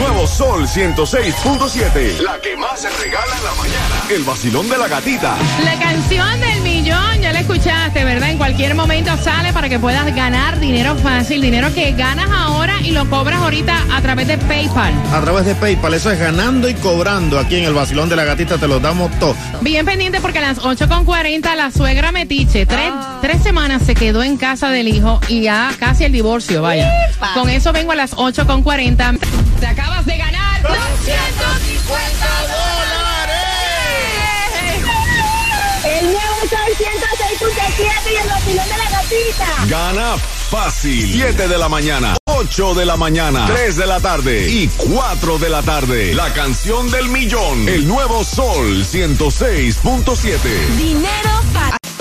Nuevo 0.02 0.26
Sol 0.26 0.66
106.7. 0.66 2.18
La 2.22 2.40
que 2.40 2.56
más 2.56 2.80
se 2.80 2.90
regala 2.90 3.36
en 3.36 3.44
la 3.44 3.54
mañana. 3.54 4.02
El 4.10 4.24
vacilón 4.24 4.68
de 4.68 4.76
la 4.76 4.88
gatita. 4.88 5.36
La 5.64 5.78
canción 5.78 6.40
del 6.40 6.60
millón, 6.62 7.20
ya 7.20 7.32
la 7.32 7.40
escuchaste, 7.40 8.02
¿verdad? 8.04 8.30
En 8.30 8.36
cualquier 8.36 8.74
momento 8.74 9.16
sale 9.18 9.52
para 9.52 9.68
que 9.68 9.78
puedas 9.78 10.12
ganar 10.14 10.58
dinero 10.58 10.96
fácil, 10.96 11.40
dinero 11.40 11.72
que 11.72 11.92
ganas 11.92 12.28
ahora 12.30 12.80
y 12.82 12.90
lo 12.90 13.08
cobras 13.08 13.40
ahorita 13.42 13.76
a 13.92 14.02
través 14.02 14.26
de 14.26 14.38
PayPal. 14.38 14.92
A 15.12 15.20
través 15.20 15.46
de 15.46 15.54
PayPal, 15.54 15.94
eso 15.94 16.10
es 16.10 16.18
ganando 16.18 16.68
y 16.68 16.74
cobrando. 16.74 17.38
Aquí 17.38 17.56
en 17.56 17.64
el 17.64 17.74
vacilón 17.74 18.08
de 18.08 18.16
la 18.16 18.24
gatita 18.24 18.58
te 18.58 18.66
lo 18.66 18.80
damos 18.80 19.16
todo. 19.20 19.36
Bien 19.60 19.86
pendiente 19.86 20.20
porque 20.20 20.38
a 20.38 20.42
las 20.42 20.58
8.40 20.58 21.54
la 21.54 21.70
suegra 21.70 22.10
Metiche, 22.10 22.66
tres, 22.66 22.92
tres 23.20 23.40
semanas 23.40 23.82
se 23.86 23.94
quedó 23.94 24.24
en 24.24 24.36
casa 24.36 24.70
del 24.70 24.88
hijo 24.88 25.20
y 25.28 25.42
ya 25.42 25.70
casi 25.78 26.04
el 26.04 26.12
divorcio, 26.12 26.60
vaya. 26.60 26.90
Con 27.34 27.48
eso 27.48 27.72
vengo 27.72 27.92
a 27.92 27.96
las 27.96 28.16
8.40. 28.16 29.51
Te 29.62 29.68
acabas 29.68 30.04
de 30.04 30.16
ganar 30.16 30.60
250 30.60 30.76
El 35.84 36.04
nuevo 36.06 36.40
Sol 36.50 36.58
106.7 36.78 38.12
y 38.12 38.16
el 38.16 38.28
vacilón 38.28 38.68
de 38.68 38.76
la 38.76 38.90
gatita. 38.90 39.46
Gana 39.68 40.16
fácil. 40.50 41.12
7 41.12 41.46
de 41.46 41.58
la 41.58 41.68
mañana, 41.68 42.16
8 42.24 42.74
de 42.74 42.86
la 42.86 42.96
mañana, 42.96 43.46
3 43.46 43.76
de 43.76 43.86
la 43.86 44.00
tarde 44.00 44.50
y 44.50 44.66
4 44.66 45.38
de 45.38 45.48
la 45.48 45.62
tarde. 45.62 46.12
La 46.12 46.32
canción 46.34 46.90
del 46.90 47.08
millón. 47.08 47.68
El 47.68 47.86
nuevo 47.86 48.24
Sol 48.24 48.84
106.7. 48.84 50.40
Dinero 50.76 51.30
fácil. 51.52 51.91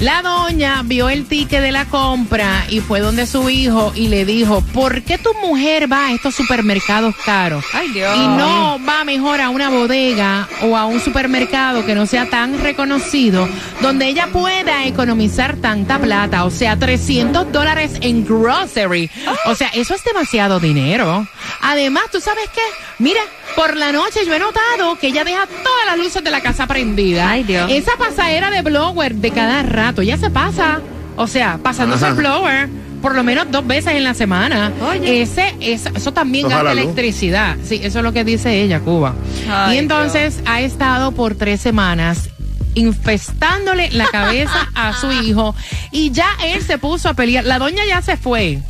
la 0.00 0.22
doña 0.22 0.82
vio 0.84 1.08
el 1.08 1.26
ticket 1.26 1.62
de 1.62 1.72
la 1.72 1.86
compra 1.86 2.66
y 2.68 2.80
fue 2.80 3.00
donde 3.00 3.26
su 3.26 3.48
hijo 3.50 3.92
y 3.94 4.08
le 4.08 4.24
dijo, 4.24 4.60
¿por 4.60 5.02
qué 5.02 5.18
tu 5.18 5.34
mujer 5.34 5.90
va 5.90 6.06
a 6.06 6.12
estos 6.12 6.34
supermercados 6.34 7.14
caros? 7.24 7.64
Ay, 7.72 7.88
Dios. 7.92 8.16
Y 8.16 8.20
no 8.20 8.78
va 8.86 9.04
mejor 9.04 9.40
a 9.40 9.48
una 9.50 9.70
bodega 9.70 10.48
o 10.62 10.76
a 10.76 10.86
un 10.86 11.00
supermercado 11.00 11.86
que 11.86 11.94
no 11.94 12.06
sea 12.06 12.28
tan 12.30 12.60
reconocido, 12.60 13.48
donde 13.80 14.08
ella 14.08 14.28
pueda 14.32 14.86
economizar 14.86 15.56
tanta 15.56 15.98
plata, 15.98 16.44
o 16.44 16.50
sea, 16.50 16.78
300 16.78 17.52
dólares 17.52 17.92
en 18.00 18.24
grocery. 18.24 19.10
O 19.46 19.54
sea, 19.54 19.68
eso 19.68 19.94
es 19.94 20.02
demasiado 20.04 20.60
dinero. 20.60 21.26
Además, 21.60 22.04
¿tú 22.10 22.20
sabes 22.20 22.48
qué? 22.54 22.62
Mira, 22.98 23.20
por 23.56 23.76
la 23.76 23.92
noche 23.92 24.20
yo 24.26 24.34
he 24.34 24.38
notado 24.38 24.98
que 25.00 25.08
ella 25.08 25.24
deja 25.24 25.46
todas 25.46 25.86
las 25.86 25.98
luces 25.98 26.22
de 26.22 26.30
la 26.30 26.40
casa 26.40 26.66
prendidas. 26.66 27.26
Ay, 27.28 27.44
Dios. 27.44 27.70
Esa 27.70 27.96
pasadera 27.96 28.50
de 28.50 28.62
blower 28.62 29.14
de 29.14 29.30
cada 29.30 29.62
rato, 29.62 30.02
ya 30.02 30.16
se 30.16 30.30
pasa. 30.30 30.80
O 31.16 31.26
sea, 31.26 31.58
pasándose 31.62 32.06
el 32.06 32.14
blower 32.14 32.68
por 33.00 33.14
lo 33.14 33.22
menos 33.22 33.50
dos 33.50 33.66
veces 33.66 33.94
en 33.94 34.04
la 34.04 34.14
semana. 34.14 34.72
Oye. 34.80 35.22
Ese, 35.22 35.54
eso 35.60 36.12
también 36.12 36.48
gasta 36.48 36.72
electricidad. 36.72 37.56
Sí, 37.64 37.80
eso 37.82 37.98
es 37.98 38.04
lo 38.04 38.12
que 38.12 38.24
dice 38.24 38.60
ella, 38.60 38.80
Cuba. 38.80 39.14
Ay, 39.50 39.76
y 39.76 39.78
entonces 39.78 40.40
ha 40.46 40.60
estado 40.60 41.12
por 41.12 41.34
tres 41.34 41.60
semanas 41.60 42.30
infestándole 42.74 43.90
la 43.90 44.06
cabeza 44.06 44.68
a 44.74 44.92
su 44.92 45.10
hijo 45.24 45.54
y 45.90 46.10
ya 46.10 46.28
él 46.44 46.62
se 46.62 46.78
puso 46.78 47.08
a 47.08 47.14
pelear. 47.14 47.44
La 47.44 47.58
doña 47.58 47.84
ya 47.86 48.02
se 48.02 48.16
fue. 48.16 48.60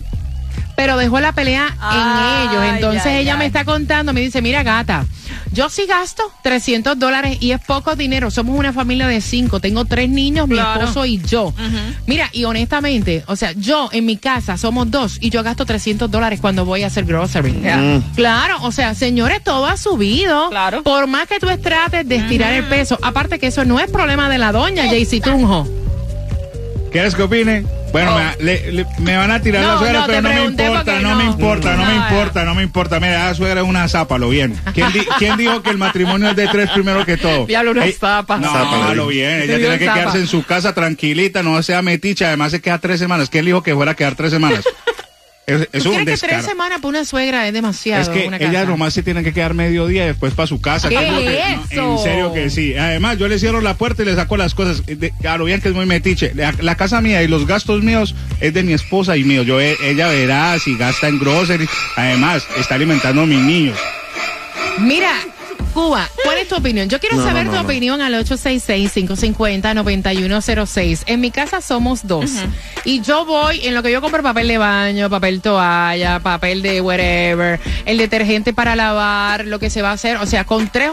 Pero 0.79 0.97
dejó 0.97 1.19
la 1.19 1.33
pelea 1.33 1.77
Ay, 1.81 2.47
en 2.47 2.51
ellos. 2.51 2.75
Entonces 2.77 3.07
ay, 3.07 3.23
ella 3.23 3.33
ay. 3.33 3.39
me 3.41 3.47
está 3.47 3.65
contando, 3.65 4.13
me 4.13 4.21
dice, 4.21 4.41
mira 4.41 4.63
gata, 4.63 5.07
yo 5.51 5.69
sí 5.71 5.87
gasto 5.87 6.23
300 6.45 6.97
dólares 6.97 7.39
y 7.41 7.51
es 7.51 7.61
poco 7.61 7.97
dinero. 7.97 8.31
Somos 8.31 8.57
una 8.57 8.73
familia 8.73 9.09
de 9.09 9.21
cinco. 9.21 9.59
Tengo 9.59 9.87
tres 9.87 10.09
niños, 10.09 10.47
mi 10.47 10.57
esposo 10.57 11.05
y 11.05 11.21
yo. 11.21 11.53
Mira, 12.07 12.31
y 12.33 12.45
honestamente, 12.45 13.25
o 13.27 13.35
sea, 13.35 13.51
yo 13.57 13.89
en 13.91 14.07
mi 14.07 14.19
casa 14.19 14.57
somos 14.57 14.89
dos 14.89 15.19
y 15.21 15.31
yo 15.31 15.43
gasto 15.43 15.67
300 15.67 16.09
dólares 16.09 16.39
cuando 16.41 16.65
voy 16.65 16.85
a 16.85 16.87
hacer 16.87 17.05
grocery. 17.07 17.61
Claro, 18.15 18.59
o 18.63 18.71
sea, 18.71 18.95
señores, 18.95 19.43
todo 19.43 19.67
ha 19.67 19.77
subido. 19.77 20.49
Claro. 20.51 20.85
Por 20.85 21.09
más 21.09 21.27
que 21.27 21.41
tú 21.41 21.49
trates 21.61 22.07
de 22.07 22.15
estirar 22.15 22.53
el 22.53 22.67
peso. 22.67 23.01
Aparte 23.03 23.41
que 23.41 23.49
eso 23.49 23.65
no 23.65 23.81
es 23.81 23.91
problema 23.91 24.29
de 24.29 24.39
la 24.39 24.53
doña, 24.53 24.85
Jaycee 24.85 25.21
Tunjo. 25.21 25.67
¿Quieres 26.93 27.17
que 27.17 27.23
opine? 27.23 27.78
Bueno, 27.93 28.15
me, 28.17 28.45
le- 28.45 28.73
le- 28.73 28.87
me 28.99 29.17
van 29.17 29.31
a 29.31 29.41
tirar 29.41 29.63
No, 29.63 29.73
la 29.73 29.79
suegra, 29.79 30.01
no, 30.01 30.07
pero 30.07 30.23
no 30.23 30.29
me 30.29 30.45
importa, 30.45 31.01
no, 31.01 31.09
no. 31.11 31.17
me 31.17 31.25
importa, 31.25 31.75
no, 31.77 31.85
me 31.87 31.95
importa, 31.97 32.45
no 32.45 32.55
me 32.55 32.63
importa. 32.63 33.01
Mira, 33.01 33.25
la 33.27 33.35
suegra 33.35 33.61
es 33.63 33.67
una 33.67 33.89
zapa, 33.89 34.19
lo 34.19 34.29
bien. 34.29 34.55
¿Quién, 34.75 34.93
di- 34.93 35.07
quién 35.19 35.37
dijo 35.37 35.63
que 35.63 35.71
el 35.71 35.79
matrimonio 35.79 36.31
es 36.31 36.37
de 36.37 36.49
tres 36.49 36.71
primero 36.71 37.05
que 37.07 37.17
todo? 37.17 37.47
Diablo, 37.47 37.71
una 37.73 37.87
zapa. 37.93 38.39
No, 38.39 38.95
lo 38.95 39.07
bien. 39.07 39.43
Ella 39.43 39.57
tiene 39.59 39.79
que 39.79 39.87
zapa. 39.87 39.99
quedarse 40.01 40.19
en 40.19 40.27
su 40.27 40.45
casa 40.45 40.75
tranquilita, 40.75 41.43
no 41.43 41.63
sea 41.63 41.83
meticha. 41.83 42.27
Además 42.29 42.53
se 42.53 42.61
queda 42.61 42.79
tres 42.79 42.99
semanas. 43.01 43.31
¿Quién 43.31 43.45
dijo 43.47 43.63
que 43.63 43.75
fuera 43.75 43.93
a 43.93 43.97
quedar 43.97 44.15
tres 44.15 44.31
semanas? 44.33 44.65
Es, 45.49 45.67
es 45.73 45.83
¿Tú 45.83 45.89
un 45.91 46.05
crees 46.05 46.21
que 46.21 46.29
tres 46.29 46.45
semanas 46.45 46.79
para 46.79 46.89
una 46.89 47.05
suegra 47.07 47.47
es 47.49 47.55
demasiado? 47.55 48.03
Es 48.03 48.11
que 48.11 48.29
una 48.29 48.37
ella 48.37 48.53
casa? 48.53 48.65
nomás 48.67 48.93
se 48.93 49.03
tiene 49.03 49.25
que 49.25 49.33
quedar 49.33 49.55
medio 49.55 49.87
día 49.87 50.05
y 50.05 50.09
después 50.09 50.35
para 50.35 50.47
su 50.47 50.61
casa. 50.61 50.91
En 50.91 51.99
serio 51.99 52.35
que 52.35 52.51
sí. 52.51 52.77
Además, 52.77 53.17
yo 53.17 53.29
le 53.29 53.39
cierro 53.39 53.63
la 53.63 53.73
puerta 53.75 54.03
y 54.03 54.05
le 54.05 54.15
saco 54.15 54.37
las 54.37 54.55
cosas. 54.55 54.85
De, 54.85 55.11
a 55.27 55.39
lo 55.39 55.47
bien 55.47 55.63
que 55.63 55.69
es 55.69 55.75
muy 55.75 55.87
metiche. 55.87 56.33
La, 56.35 56.55
la 56.61 56.75
casa 56.77 57.01
mía 57.01 57.23
y 57.23 57.29
los 57.29 57.47
gastos 57.47 57.83
míos 57.83 58.15
es 58.41 58.53
de 58.53 58.63
mi 58.63 58.75
esposa 58.75 59.17
y 59.17 59.25
míos. 59.25 59.47
Yo, 59.47 59.59
e- 59.59 59.79
ella 59.83 60.09
verá 60.09 60.59
si 60.59 60.77
gasta 60.77 61.09
en 61.09 61.19
grocery. 61.19 61.67
Además, 61.97 62.47
está 62.59 62.75
alimentando 62.75 63.23
a 63.23 63.27
mis 63.27 63.41
niños. 63.41 63.79
Mira, 64.79 65.13
Cuba, 65.73 66.09
¿cuál 66.25 66.38
tu 66.49 66.57
opinión? 66.57 66.89
Yo 66.89 66.99
quiero 67.01 67.17
No, 67.17 67.25
saber 67.25 67.47
no, 67.47 67.53
tu 67.53 67.57
no, 67.59 67.63
opinión 67.63 68.01
al 68.01 68.15
866-550-9106. 68.25 71.03
En 71.07 71.21
mi 71.21 71.31
casa 71.31 71.61
somos 71.61 72.07
dos. 72.07 72.31
Y 72.85 73.01
yo 73.03 73.25
voy 73.25 73.67
en 73.67 73.75
lo 73.75 73.83
que 73.83 73.93
yo 73.93 74.01
compro 74.01 74.23
papel 74.23 74.49
de 74.49 74.59
baño, 74.59 75.11
papel 75.11 75.41
toalla, 75.41 76.21
papel 76.21 76.63
de 76.63 76.81
whatever, 76.81 77.61
el 77.85 77.99
detergente 77.99 78.53
para 78.53 78.77
lavar, 78.77 79.47
lo 79.47 79.59
que 79.59 79.71
se 79.71 79.83
va 79.83 79.91
a 79.91 79.95
hacer. 79.95 80.17
O 80.19 80.27
sea, 80.27 80.45
con 80.45 80.69
tres 80.69 80.91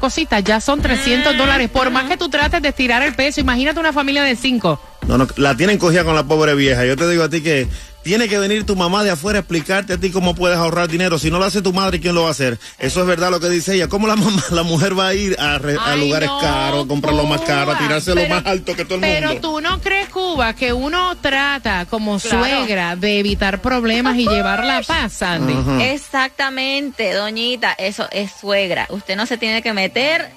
cositas 0.00 0.44
ya 0.44 0.60
son 0.60 0.80
300 0.80 1.36
dólares. 1.36 1.70
Por 1.70 1.90
más 1.90 2.04
que 2.04 2.16
tú 2.16 2.28
trates 2.28 2.62
de 2.62 2.68
estirar 2.68 3.02
el 3.02 3.14
peso, 3.14 3.40
imagínate 3.40 3.80
una 3.80 3.92
familia 3.92 4.22
de 4.22 4.36
cinco. 4.36 4.80
No, 5.08 5.18
no, 5.18 5.26
la 5.36 5.56
tienen 5.56 5.78
cogida 5.78 6.04
con 6.04 6.14
la 6.14 6.24
pobre 6.24 6.54
vieja. 6.54 6.84
Yo 6.86 6.96
te 6.96 7.08
digo 7.08 7.24
a 7.24 7.28
ti 7.28 7.42
que 7.42 7.68
tiene 8.02 8.28
que 8.28 8.38
venir 8.38 8.64
tu 8.66 8.74
mamá 8.76 9.02
de 9.04 9.10
afuera 9.10 9.38
a 9.38 9.40
explicarte 9.40 9.94
a 9.94 9.98
ti 9.98 10.10
cómo 10.10 10.34
puedes 10.34 10.56
ahorrar 10.58 10.88
dinero. 10.88 11.18
Si 11.18 11.30
no 11.30 11.38
lo 11.38 11.44
hace 11.44 11.60
tu 11.62 11.72
madre, 11.72 12.00
¿quién 12.00 12.14
lo 12.14 12.22
va 12.22 12.28
a 12.28 12.32
hacer? 12.32 12.58
Eso 12.78 13.00
es 13.00 13.06
verdad 13.06 13.30
lo 13.30 13.38
que 13.40 13.48
dice 13.50 13.74
ella. 13.74 13.88
¿Cómo 13.88 14.06
la 14.06 14.16
mamá, 14.16 14.42
la 14.50 14.62
mujer 14.62 14.98
va 14.98 15.08
a 15.08 15.14
ir 15.14 15.36
a, 15.38 15.58
re- 15.58 15.76
a 15.78 15.92
Ay, 15.92 16.00
lugares 16.00 16.28
no, 16.28 16.38
caros, 16.40 16.86
comprar 16.86 17.14
lo 17.14 17.24
más 17.24 17.40
caro, 17.42 17.72
a 17.72 17.78
tirarse 17.78 18.14
Pero- 18.14 18.28
lo 18.28 18.34
más 18.34 18.46
alto 18.46 18.74
que 18.74 18.84
todo 18.84 18.94
el 18.96 19.00
Pero 19.02 19.28
mundo? 19.28 19.40
tú 19.48 19.60
no 19.60 19.80
crees, 19.80 20.08
Cuba, 20.08 20.54
que 20.54 20.72
uno 20.72 21.16
trata 21.20 21.86
como 21.86 22.18
Claro. 22.18 22.38
suegra 22.44 22.96
de 22.96 23.18
evitar 23.18 23.60
problemas 23.60 24.16
y 24.16 24.26
llevar 24.26 24.64
la 24.64 24.80
paz, 24.82 25.12
Sandy. 25.12 25.54
Exactamente, 25.84 27.12
doñita, 27.12 27.72
eso 27.76 28.06
es 28.10 28.30
suegra. 28.40 28.86
Usted 28.90 29.16
no 29.16 29.26
se 29.26 29.36
tiene 29.38 29.60
que 29.62 29.72
meter 29.74 30.30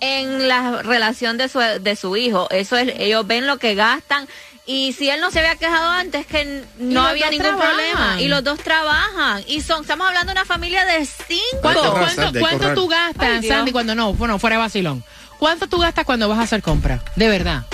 en 0.00 0.48
la 0.48 0.82
relación 0.82 1.36
de 1.38 1.48
su, 1.48 1.58
de 1.60 1.96
su 1.96 2.16
hijo. 2.16 2.48
Eso 2.50 2.76
es, 2.76 2.92
ellos 2.98 3.26
ven 3.26 3.46
lo 3.46 3.58
que 3.58 3.74
gastan. 3.74 4.28
Y 4.66 4.94
si 4.94 5.10
él 5.10 5.20
no 5.20 5.30
se 5.30 5.40
había 5.40 5.56
quejado 5.56 5.90
antes, 5.90 6.26
que 6.26 6.64
no 6.78 7.02
había 7.04 7.28
ningún 7.28 7.46
trabajan. 7.48 7.68
problema. 7.68 8.20
Y 8.22 8.28
los 8.28 8.42
dos 8.42 8.58
trabajan. 8.60 9.44
Y 9.46 9.60
son, 9.60 9.82
estamos 9.82 10.06
hablando 10.08 10.32
de 10.32 10.38
una 10.40 10.46
familia 10.46 10.86
de 10.86 11.04
cinco. 11.04 11.40
¿Cuánto, 11.60 11.92
cuánto- 11.92 12.22
Sandy, 12.22 12.74
tú 12.74 12.88
gastas, 12.88 13.28
Ay. 13.42 13.48
Sandy, 13.48 13.72
cuando 13.72 13.94
no, 13.94 14.14
bueno, 14.14 14.38
fuera 14.38 14.56
de 14.56 14.62
vacilón? 14.62 15.04
¿Cuánto 15.38 15.66
tú 15.66 15.78
gastas 15.78 16.06
cuando 16.06 16.28
vas 16.28 16.38
a 16.38 16.42
hacer 16.42 16.62
compras? 16.62 17.02
De 17.16 17.28
verdad. 17.28 17.64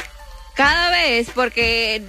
Cada 0.55 0.91
vez, 0.91 1.29
porque 1.33 2.03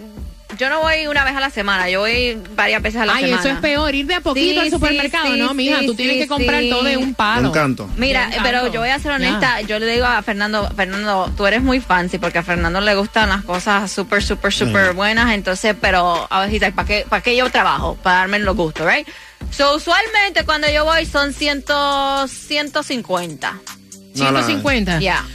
yo 0.58 0.70
no 0.70 0.82
voy 0.82 1.08
una 1.08 1.24
vez 1.24 1.36
a 1.36 1.40
la 1.40 1.50
semana, 1.50 1.90
yo 1.90 2.00
voy 2.02 2.38
varias 2.56 2.82
veces 2.82 3.02
a 3.02 3.06
la 3.06 3.16
Ay, 3.16 3.26
semana. 3.26 3.42
eso 3.42 3.50
es 3.54 3.60
peor, 3.60 3.94
ir 3.96 4.06
de 4.06 4.16
a 4.16 4.22
poquito 4.22 4.54
Sí, 4.54 4.58
al 4.60 4.70
supermercado, 4.72 5.34
sí, 5.34 5.40
¿no, 5.40 5.54
mija? 5.54 5.80
sí, 5.80 5.86
tú 5.86 5.96
tienes 5.96 6.16
sí, 6.16 6.22
que 6.22 6.28
comprar 6.28 6.62
sí. 6.62 6.70
todo 6.70 6.84
de 6.84 6.98
un 6.98 7.14
palo. 7.16 7.48
Un 7.50 7.54
canto. 7.54 7.90
Mira, 7.98 8.30
pero 8.44 8.72
yo 8.72 8.80
voy 8.82 8.90
a 8.90 9.00
ser 9.00 9.12
honesta, 9.14 9.62
yo 9.62 9.80
le 9.80 9.88
digo 9.88 10.06
a 10.06 10.22
Fernando, 10.22 10.70
Fernando, 10.76 11.32
tú 11.36 11.46
eres 11.46 11.62
muy 11.62 11.80
fancy 11.80 12.18
porque 12.18 12.40
a 12.40 12.44
Fernando 12.44 12.82
le 12.82 12.96
gustan 12.96 13.30
las 13.30 13.44
cosas 13.44 13.92
súper, 13.92 14.22
súper, 14.24 14.52
súper 14.54 14.94
buenas, 14.94 15.34
entonces, 15.34 15.76
pero 15.80 16.28
a 16.30 16.46
ver, 16.46 16.74
¿para 16.74 16.88
qué, 16.88 17.06
¿para 17.08 17.22
qué 17.22 17.36
yo 17.36 17.50
trabajo? 17.50 17.96
Para 18.02 18.18
darme 18.18 18.40
los 18.40 18.56
gustos, 18.56 18.86
¿right? 18.86 19.08
So, 19.52 19.76
usualmente 19.76 20.44
cuando 20.46 20.70
yo 20.70 20.86
voy 20.86 21.06
son 21.06 21.34
ciento, 21.34 22.28
150, 22.28 23.54
No, 24.16 24.32
la- 24.32 24.44
150. 24.44 25.00
ya, 25.00 25.26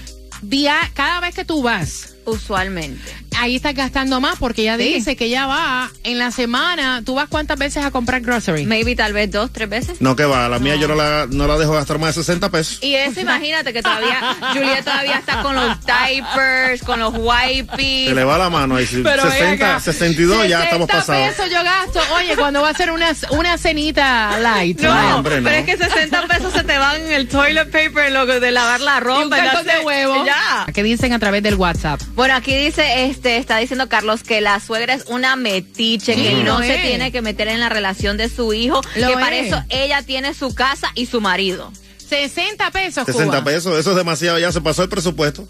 Día, 0.42 0.76
cada 0.94 1.20
vez 1.20 1.34
que 1.34 1.44
tú 1.46 1.62
vas, 1.62 2.14
usualmente. 2.26 3.10
Ahí 3.38 3.56
estás 3.56 3.74
gastando 3.74 4.20
más 4.20 4.36
porque 4.38 4.62
ella 4.62 4.76
Sí. 4.76 4.94
dice 4.94 5.16
que 5.16 5.28
ya 5.28 5.46
va 5.46 5.90
en 6.04 6.18
la 6.18 6.30
semana. 6.30 7.02
¿Tú 7.04 7.14
vas 7.14 7.28
cuántas 7.28 7.58
veces 7.58 7.84
a 7.84 7.90
comprar 7.90 8.20
grocery? 8.20 8.64
Maybe 8.66 8.94
tal 8.96 9.12
vez 9.12 9.30
dos, 9.30 9.52
tres 9.52 9.68
veces. 9.68 10.00
No, 10.00 10.16
que 10.16 10.24
va, 10.24 10.48
la 10.48 10.58
mía 10.58 10.76
yo 10.76 10.88
no 10.88 10.94
la, 10.94 11.26
no 11.30 11.46
la 11.46 11.56
dejo 11.58 11.72
gastar 11.72 11.98
más 11.98 12.14
de 12.14 12.22
60 12.22 12.50
pesos. 12.50 12.78
Y 12.82 12.94
eso, 12.94 13.20
imagínate 13.20 13.72
que 13.72 13.82
todavía, 13.82 14.36
Juliet 14.52 14.84
todavía 14.84 15.16
está 15.18 15.42
con 15.42 15.54
los 15.54 15.76
diapers, 15.86 16.82
con 16.82 17.00
los 17.00 17.14
wipes. 17.16 18.08
Se 18.08 18.14
le 18.14 18.24
va 18.24 18.38
la 18.38 18.50
mano 18.50 18.76
ahí. 18.76 18.86
si 18.86 19.02
Pero 19.02 19.22
ven 19.24 19.32
60, 19.32 19.66
acá, 19.66 19.80
62 19.80 20.48
ya 20.48 20.64
estamos 20.64 20.86
60 20.88 20.92
pasados. 21.06 21.28
pesos 21.34 21.50
yo 21.52 21.62
gasto. 21.62 22.00
Oye, 22.14 22.36
cuando 22.36 22.62
va 22.62 22.70
a 22.70 22.74
ser 22.74 22.90
una, 22.90 23.12
una 23.30 23.58
cenita 23.58 24.38
light. 24.38 24.80
No, 24.80 24.92
Ay, 24.92 25.12
hombre, 25.12 25.40
no. 25.40 25.48
pero 25.48 25.56
es 25.56 25.64
que 25.66 25.76
60 25.76 26.26
pesos 26.26 26.52
se 26.52 26.64
te 26.64 26.78
van 26.78 27.00
en 27.00 27.12
el 27.12 27.28
toilet 27.28 27.70
paper, 27.70 28.12
lo 28.12 28.26
de 28.26 28.50
lavar 28.50 28.80
la 28.80 28.94
Y 28.94 28.98
un 28.98 29.04
ropa. 29.04 29.36
cartón 29.36 29.66
de 29.66 29.78
huevo. 29.84 30.24
Ya. 30.26 30.66
¿Qué 30.72 30.82
dicen 30.82 31.12
a 31.12 31.18
través 31.18 31.42
del 31.42 31.54
WhatsApp? 31.54 32.00
Bueno, 32.14 32.34
aquí 32.34 32.54
dice, 32.56 33.04
este, 33.06 33.25
está 33.26 33.58
diciendo 33.58 33.88
Carlos 33.88 34.22
que 34.22 34.40
la 34.40 34.60
suegra 34.60 34.94
es 34.94 35.04
una 35.08 35.36
metiche, 35.36 36.14
que 36.14 36.30
Sí, 36.36 36.42
no 36.44 36.58
se 36.60 36.78
tiene 36.78 37.10
que 37.12 37.22
meter 37.22 37.48
en 37.48 37.60
la 37.60 37.68
relación 37.68 38.16
de 38.16 38.28
su 38.28 38.52
hijo, 38.52 38.80
Lo 38.96 39.08
que 39.08 39.14
para 39.14 39.36
es. 39.36 39.46
eso 39.48 39.62
ella 39.68 40.02
tiene 40.02 40.34
su 40.34 40.54
casa 40.54 40.92
y 40.94 41.06
su 41.06 41.20
marido. 41.20 41.72
60 42.08 42.70
pesos, 42.70 43.04
60 43.06 43.24
Cuba. 43.24 43.44
pesos, 43.44 43.78
eso 43.80 43.90
es 43.90 43.96
demasiado, 43.96 44.38
ya 44.38 44.52
se 44.52 44.60
pasó 44.60 44.82
el 44.84 44.88
presupuesto. 44.88 45.46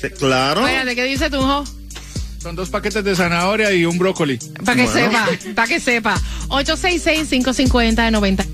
Sí, 0.00 0.10
claro. 0.10 0.66
Espérate, 0.66 0.94
¿qué 0.94 1.04
dice 1.04 1.30
tu 1.30 1.36
hijo? 1.38 1.64
Son 2.42 2.56
dos 2.56 2.68
paquetes 2.70 3.04
de 3.04 3.14
zanahoria 3.14 3.72
y 3.72 3.84
un 3.86 3.96
brócoli. 3.98 4.36
Para 4.64 4.74
que 4.76 4.88
Bueno. 4.90 5.26
sepa, 5.28 5.28
para 5.54 5.68
que 5.68 5.78
sepa. 5.80 6.20
866-550-90. 6.48 8.44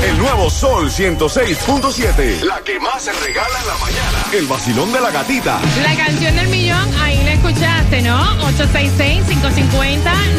El 0.10 0.18
nuevo 0.18 0.50
Sol 0.50 0.90
106.7. 0.90 2.42
La 2.42 2.62
que 2.64 2.80
más 2.80 3.04
se 3.04 3.14
regala 3.14 3.60
en 3.62 3.68
la 3.68 3.78
mañana. 3.78 4.26
El 4.34 4.48
vacilón 4.48 4.92
de 4.92 5.02
la 5.02 5.12
gatita. 5.12 5.62
La 5.84 5.96
canción 5.96 6.36
del 6.36 6.48
millón, 6.48 6.92
ahí 7.00 7.24
la 7.24 7.34
escuchaste, 7.88 8.02
¿no? 8.02 8.20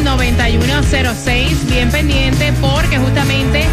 866-550-9106. 0.05 1.65
Bien 1.67 1.89
pendiente 1.91 2.53
porque 2.61 2.97
justamente 2.99 3.65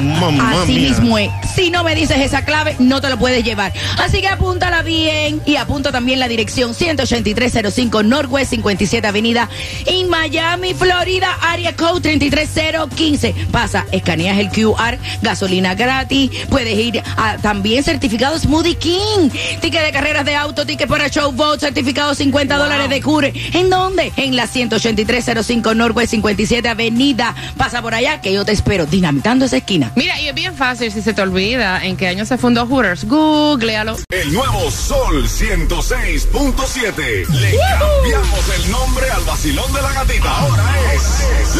Mamma 0.00 0.62
Así 0.62 0.72
mía. 0.72 0.88
mismo 0.90 1.18
es. 1.18 1.30
Si 1.54 1.70
no 1.70 1.84
me 1.84 1.94
dices 1.94 2.18
esa 2.18 2.44
clave, 2.44 2.74
no 2.78 3.00
te 3.00 3.08
lo 3.08 3.18
puedes 3.18 3.44
llevar. 3.44 3.72
Así 3.98 4.20
que 4.20 4.28
apúntala 4.28 4.82
bien 4.82 5.40
y 5.46 5.56
apunta 5.56 5.92
también 5.92 6.18
la 6.18 6.28
dirección 6.28 6.74
18305 6.74 8.02
Northwest 8.02 8.50
57 8.50 9.06
Avenida 9.06 9.48
en 9.86 10.08
Miami, 10.08 10.74
Florida, 10.74 11.28
área 11.40 11.74
code 11.76 12.00
33015. 12.00 13.34
Pasa, 13.52 13.86
escaneas 13.92 14.38
el 14.38 14.48
QR, 14.50 14.98
gasolina 15.22 15.74
gratis, 15.74 16.30
puedes 16.48 16.76
ir 16.78 17.02
a 17.16 17.36
también 17.38 17.84
certificado 17.84 18.38
Smoothie 18.38 18.76
King, 18.76 19.30
ticket 19.60 19.82
de 19.84 19.92
carreras 19.92 20.24
de 20.24 20.34
auto, 20.34 20.66
ticket 20.66 20.88
para 20.88 21.08
show 21.08 21.30
boat, 21.32 21.60
certificado 21.60 22.14
50 22.14 22.56
dólares 22.56 22.88
de 22.90 23.00
cure. 23.00 23.32
¿En 23.54 23.70
dónde? 23.70 24.12
En 24.16 24.34
la 24.34 24.48
18305 24.48 25.74
Norway 25.74 26.08
57 26.08 26.68
Avenida. 26.68 27.36
Pasa 27.56 27.80
por 27.80 27.94
allá 27.94 28.20
que 28.20 28.32
yo 28.32 28.44
te 28.44 28.50
espero 28.50 28.84
dinamitando 28.84 29.44
esa 29.44 29.58
esquina. 29.58 29.92
Mira, 29.94 30.20
y 30.20 30.26
es 30.26 30.34
bien 30.34 30.56
fácil 30.56 30.90
si 30.90 31.02
se 31.02 31.14
te 31.14 31.22
olvida 31.22 31.84
en 31.84 31.96
qué 31.96 32.08
año 32.08 32.26
se 32.26 32.36
fundó 32.36 32.66
Hooters. 32.66 33.04
Googlealo. 33.04 33.96
El 34.10 34.32
nuevo 34.32 34.68
Sol 34.72 35.28
106.7. 35.28 37.28
Le 37.28 37.56
cambiamos 37.78 38.48
el 38.58 38.72
nombre 38.72 39.08
al 39.10 39.22
vacilón 39.22 39.72
de 39.72 39.82
la 39.82 39.92
gatita. 39.92 40.36
Ahora 40.36 40.74
es, 40.92 41.02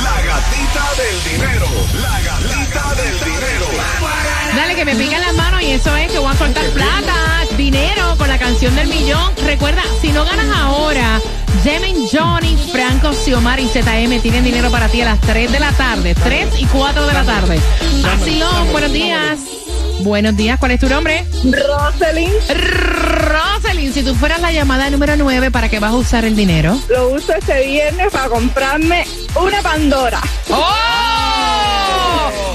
la 0.02 0.20
gatita 0.26 0.94
del 0.98 1.22
dinero. 1.32 1.68
La 2.02 2.20
gatita 2.20 2.92
del 3.02 3.20
dinero. 3.20 3.66
Dale 4.56 4.74
que 4.74 4.84
me 4.84 4.96
pican 4.96 5.20
las 5.20 5.34
manos 5.34 5.62
y 5.62 5.70
eso 5.70 5.94
es 5.96 6.10
que 6.10 6.18
voy 6.18 6.32
a 6.32 6.36
soltar 6.36 6.66
plata, 6.70 7.44
dinero 7.56 8.16
con 8.18 8.28
la 8.28 8.38
canción 8.38 8.74
del 8.74 8.88
millón. 8.88 9.32
Recuerda, 9.44 9.84
si 10.00 10.10
no 10.10 10.24
ganas 10.24 10.48
ahora 10.56 10.73
Jemen, 11.64 11.96
Johnny, 12.12 12.58
Franco, 12.70 13.14
Xiomar 13.14 13.58
y 13.58 13.66
ZM 13.66 14.20
tienen 14.20 14.44
dinero 14.44 14.70
para 14.70 14.86
ti 14.86 15.00
a 15.00 15.06
las 15.06 15.20
3 15.22 15.50
de 15.50 15.58
la 15.58 15.72
tarde, 15.72 16.14
3 16.14 16.48
y 16.58 16.66
4 16.66 17.06
de 17.06 17.12
la 17.14 17.24
tarde. 17.24 17.58
Vacilón, 18.02 18.70
buenos 18.70 18.92
días. 18.92 19.38
Buenos 20.00 20.36
días, 20.36 20.58
¿cuál 20.58 20.72
es 20.72 20.80
tu 20.80 20.90
nombre? 20.90 21.24
Roselyn. 21.42 22.30
Roselyn, 22.50 23.94
si 23.94 24.02
tú 24.02 24.14
fueras 24.14 24.42
la 24.42 24.52
llamada 24.52 24.90
número 24.90 25.16
9, 25.16 25.50
¿para 25.50 25.70
qué 25.70 25.80
vas 25.80 25.92
a 25.92 25.96
usar 25.96 26.26
el 26.26 26.36
dinero? 26.36 26.78
Lo 26.90 27.08
uso 27.08 27.32
este 27.32 27.66
viernes 27.66 28.12
para 28.12 28.28
comprarme 28.28 29.06
una 29.34 29.62
Pandora. 29.62 30.20
¡Oh! 30.50 31.03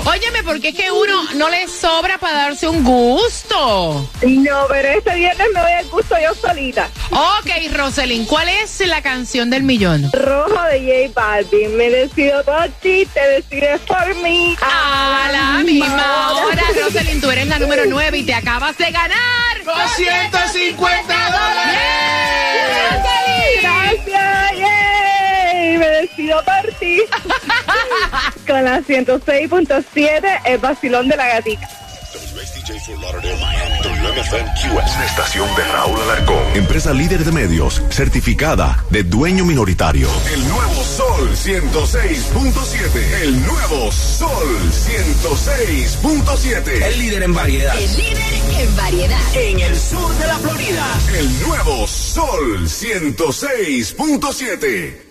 Óyeme, 0.09 0.41
porque 0.43 0.69
es 0.69 0.75
que 0.75 0.91
uno 0.91 1.23
no 1.35 1.49
le 1.49 1.67
sobra 1.67 2.17
para 2.17 2.33
darse 2.37 2.67
un 2.67 2.83
gusto. 2.83 4.09
No, 4.23 4.65
pero 4.67 4.87
este 4.87 5.13
viernes 5.13 5.47
me 5.53 5.59
doy 5.59 5.71
el 5.79 5.87
gusto 5.87 6.15
yo 6.19 6.33
solita. 6.33 6.89
Ok, 7.11 7.75
Roselyn, 7.75 8.25
¿cuál 8.25 8.49
es 8.49 8.79
la 8.87 9.03
canción 9.03 9.51
del 9.51 9.61
millón? 9.61 10.09
Rojo 10.11 10.63
de 10.63 11.11
J 11.13 11.21
Balvin. 11.21 11.77
Me 11.77 11.91
decido 11.91 12.43
por 12.43 12.67
ti, 12.81 13.07
te 13.13 13.19
decides 13.19 13.81
por 13.81 14.15
mí. 14.15 14.57
A 14.61 15.29
la 15.31 15.63
misma 15.63 16.31
hora, 16.33 16.63
Roselyn, 16.81 17.21
tú 17.21 17.29
eres 17.29 17.45
la 17.45 17.59
número 17.59 17.83
9 17.85 18.17
y 18.17 18.23
te 18.23 18.33
acabas 18.33 18.75
de 18.79 18.89
ganar 18.89 19.63
250 19.63 21.13
dólares. 21.13 22.08
Decido 25.89 26.41
por 26.43 26.73
ti. 26.79 27.01
Con 28.47 28.63
la 28.63 28.81
106.7, 28.81 30.41
el 30.45 30.57
vacilón 30.57 31.07
de 31.07 31.17
la 31.17 31.27
gatita. 31.27 31.69
Una 34.71 35.05
estación 35.05 35.47
de 35.55 35.63
Raúl 35.63 35.99
Alarcón. 36.01 36.37
Empresa 36.55 36.93
líder 36.93 37.25
de 37.25 37.31
medios, 37.31 37.81
certificada 37.89 38.85
de 38.89 39.03
dueño 39.03 39.45
minoritario. 39.45 40.09
El 40.31 40.47
nuevo 40.47 40.83
Sol 40.83 41.29
106.7. 41.29 43.21
El 43.23 43.43
nuevo 43.45 43.91
Sol 43.91 44.47
106.7. 44.71 46.83
El 46.83 46.99
líder 46.99 47.23
en 47.23 47.33
variedad. 47.33 47.75
El 47.77 47.95
líder 47.95 48.21
en 48.59 48.75
variedad. 48.75 49.19
En 49.35 49.59
el 49.59 49.75
sur 49.75 50.15
de 50.17 50.27
la 50.27 50.37
Florida. 50.37 50.85
El 51.17 51.41
nuevo 51.41 51.87
Sol 51.87 52.67
106.7. 52.67 55.08